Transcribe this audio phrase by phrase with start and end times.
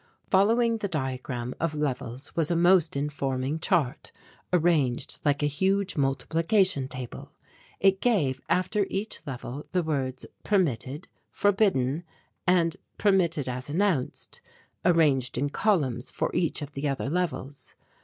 [0.31, 4.11] Following the diagram of levels was a most informing chart
[4.51, 7.33] arranged like a huge multiplication table.
[7.79, 12.03] It gave after each level the words "permitted," "forbidden,"
[12.47, 14.41] and "permitted as announced,"
[14.83, 17.75] arranged in columns for each of the other levels.